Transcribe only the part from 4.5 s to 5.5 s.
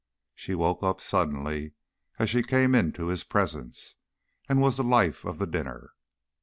was the life of the